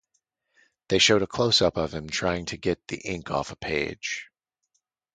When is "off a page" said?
3.29-4.29